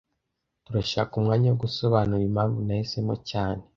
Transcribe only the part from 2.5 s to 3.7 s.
nahisemo cyane